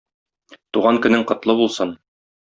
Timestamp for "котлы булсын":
1.33-1.93